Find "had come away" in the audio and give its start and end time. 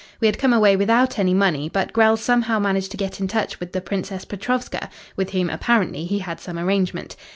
0.27-0.75